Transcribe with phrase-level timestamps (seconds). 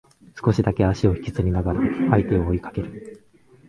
[0.43, 3.23] 少しだけ足を引きずりながらも相手を追いかける